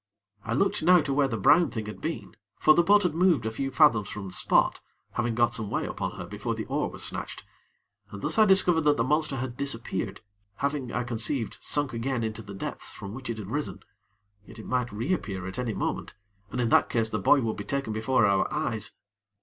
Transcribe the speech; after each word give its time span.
I 0.43 0.53
looked 0.53 0.81
now 0.81 0.99
to 1.01 1.13
where 1.13 1.27
the 1.27 1.37
brown 1.37 1.69
thing 1.69 1.85
had 1.85 2.01
been, 2.01 2.35
for 2.59 2.73
the 2.73 2.81
boat 2.81 3.03
had 3.03 3.13
moved 3.13 3.45
a 3.45 3.51
few 3.51 3.69
fathoms 3.69 4.09
from 4.09 4.29
the 4.29 4.33
spot, 4.33 4.81
having 5.11 5.35
got 5.35 5.53
some 5.53 5.69
way 5.69 5.85
upon 5.85 6.13
her 6.13 6.25
before 6.25 6.55
the 6.55 6.65
oar 6.65 6.89
was 6.89 7.03
snatched, 7.03 7.43
and 8.09 8.19
thus 8.23 8.39
I 8.39 8.45
discovered 8.45 8.81
that 8.81 8.97
the 8.97 9.03
monster 9.03 9.35
had 9.37 9.57
disappeared, 9.57 10.21
having, 10.55 10.91
I 10.91 11.03
conceived, 11.03 11.59
sunk 11.61 11.93
again 11.93 12.23
into 12.23 12.41
the 12.41 12.55
depths 12.55 12.89
from 12.91 13.13
which 13.13 13.29
it 13.29 13.37
had 13.37 13.51
risen; 13.51 13.81
yet 14.47 14.57
it 14.57 14.65
might 14.65 14.91
re 14.91 15.13
appear 15.13 15.45
at 15.45 15.59
any 15.59 15.75
moment, 15.75 16.15
and 16.49 16.59
in 16.59 16.69
that 16.69 16.89
case 16.89 17.09
the 17.09 17.19
boy 17.19 17.41
would 17.41 17.55
be 17.57 17.63
taken 17.63 17.93
before 17.93 18.25
our 18.25 18.51
eyes. 18.51 18.93